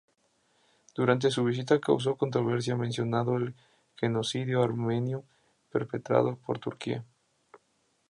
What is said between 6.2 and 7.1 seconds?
por Turquía.